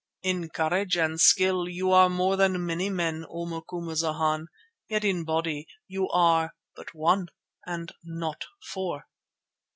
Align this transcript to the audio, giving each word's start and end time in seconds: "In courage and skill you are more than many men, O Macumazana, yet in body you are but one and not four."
"In 0.23 0.49
courage 0.49 0.97
and 0.97 1.21
skill 1.21 1.69
you 1.69 1.91
are 1.91 2.09
more 2.09 2.35
than 2.35 2.65
many 2.65 2.89
men, 2.89 3.23
O 3.29 3.45
Macumazana, 3.45 4.47
yet 4.89 5.03
in 5.03 5.23
body 5.25 5.67
you 5.85 6.09
are 6.09 6.55
but 6.75 6.95
one 6.95 7.27
and 7.67 7.91
not 8.03 8.45
four." 8.73 9.05